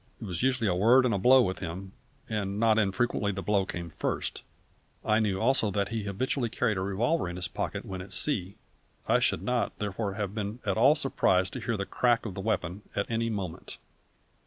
It 0.19 0.25
was 0.25 0.41
usually 0.41 0.67
a 0.67 0.73
word 0.73 1.05
and 1.05 1.13
a 1.13 1.19
blow 1.19 1.43
with 1.43 1.59
him, 1.59 1.91
and 2.27 2.59
not 2.59 2.79
infrequently 2.79 3.31
the 3.31 3.43
blow 3.43 3.67
came 3.67 3.91
first; 3.91 4.41
I 5.05 5.19
knew 5.19 5.39
also 5.39 5.69
that 5.69 5.89
he 5.89 6.05
habitually 6.05 6.49
carried 6.49 6.77
a 6.77 6.81
revolver 6.81 7.29
in 7.29 7.35
his 7.35 7.47
pocket 7.47 7.85
when 7.85 8.01
at 8.01 8.11
sea. 8.11 8.55
I 9.07 9.19
should 9.19 9.43
not, 9.43 9.77
therefore, 9.77 10.13
have 10.15 10.33
been 10.33 10.57
at 10.65 10.75
all 10.75 10.95
surprised 10.95 11.53
to 11.53 11.59
hear 11.59 11.77
the 11.77 11.85
crack 11.85 12.25
of 12.25 12.33
the 12.33 12.41
weapon 12.41 12.81
at 12.95 13.11
any 13.11 13.29
moment. 13.29 13.77